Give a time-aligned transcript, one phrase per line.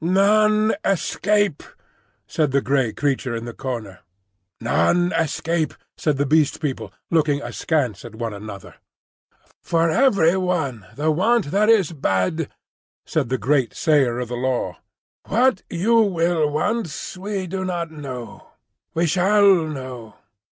[0.03, 1.61] "None escape,"
[2.25, 3.99] said the grey creature in the corner.
[4.59, 8.77] "None escape," said the Beast People, looking askance at one another.
[9.61, 12.49] "For every one the want that is bad,"
[13.05, 14.77] said the grey Sayer of the Law.
[15.27, 18.49] "What you will want we do not know;
[18.95, 20.15] we shall know.